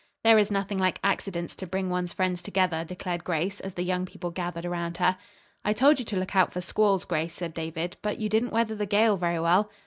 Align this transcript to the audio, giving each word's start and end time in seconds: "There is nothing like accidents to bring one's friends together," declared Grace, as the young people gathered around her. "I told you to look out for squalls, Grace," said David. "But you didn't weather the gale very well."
"There 0.23 0.39
is 0.39 0.49
nothing 0.49 0.79
like 0.79 0.99
accidents 1.03 1.53
to 1.53 1.67
bring 1.67 1.87
one's 1.91 2.11
friends 2.11 2.41
together," 2.41 2.83
declared 2.83 3.23
Grace, 3.23 3.59
as 3.59 3.75
the 3.75 3.83
young 3.83 4.07
people 4.07 4.31
gathered 4.31 4.65
around 4.65 4.97
her. 4.97 5.15
"I 5.63 5.73
told 5.73 5.99
you 5.99 6.05
to 6.05 6.17
look 6.17 6.35
out 6.35 6.51
for 6.53 6.59
squalls, 6.61 7.05
Grace," 7.05 7.33
said 7.35 7.53
David. 7.53 7.97
"But 8.01 8.17
you 8.17 8.27
didn't 8.27 8.51
weather 8.51 8.73
the 8.73 8.87
gale 8.87 9.15
very 9.17 9.39
well." 9.39 9.69